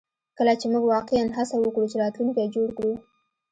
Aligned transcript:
کله 0.37 0.53
چې 0.59 0.65
موږ 0.71 0.83
واقعیا 0.87 1.23
هڅه 1.37 1.55
وکړو 1.59 1.89
چې 1.91 1.95
راتلونکی 2.03 2.51
جوړ 2.55 2.67
کړو 2.77 2.93